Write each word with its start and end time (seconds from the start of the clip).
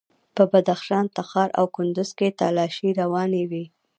په 0.35 0.43
بدخشان، 0.51 1.05
تخار 1.17 1.49
او 1.59 1.65
کندوز 1.75 2.09
کې 2.17 2.35
تالاشۍ 2.39 2.89
روانې 3.01 3.43
وې. 3.51 3.65